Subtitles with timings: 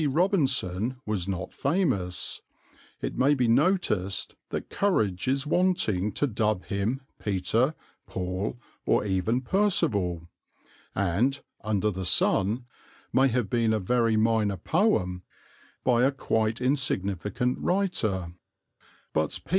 [0.07, 2.41] Robinson was not famous;
[3.03, 7.75] it may be noticed that courage is wanting to dub him Peter,
[8.07, 10.27] Paul, or even Percival;
[10.95, 12.65] and "Under the Sun"
[13.13, 15.21] may have been a very minor poem
[15.83, 18.33] by a quite insignificant writer;
[19.13, 19.49] but P.